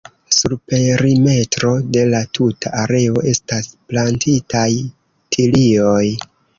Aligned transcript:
Sur 0.35 0.53
perimetro 0.71 1.73
de 1.97 2.07
la 2.15 2.23
tuta 2.39 2.73
areo 2.87 3.25
estas 3.35 3.71
plantitaj 3.93 4.67
tilioj. 5.39 6.05